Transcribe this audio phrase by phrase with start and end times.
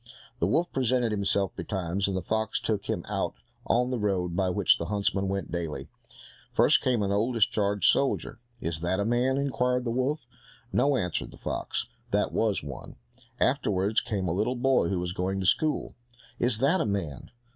[0.39, 3.35] The wolf presented himself betimes, and the fox took him out
[3.67, 5.89] on the road by which the huntsmen went daily.
[6.55, 8.39] First came an old discharged soldier.
[8.59, 10.25] "Is that a man?" inquired the wolf.
[10.73, 12.95] "No," answered the fox, "that was one."
[13.39, 15.93] Afterwards came a little boy who was going to school.
[16.39, 17.29] "Is that a man?"